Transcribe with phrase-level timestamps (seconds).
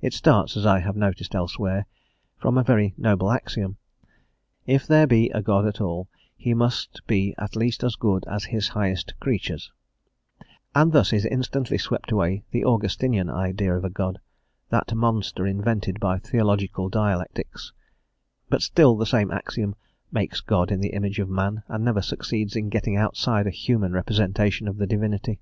[0.00, 1.86] It starts, as I have noticed elsewhere,
[2.38, 3.76] from a very noble axiom:
[4.68, 8.44] "If there be a God at all he must be at least as good as
[8.44, 9.72] his highest creatures,"
[10.76, 14.20] and thus is instantly swept away the Augustinian idea of a God,
[14.68, 17.72] that monster invented by theological dialectics;
[18.48, 19.74] but still the same axiom
[20.12, 23.90] makes God in the image of man, and never succeeds in getting outside a human
[23.92, 25.40] representation of the Divinity.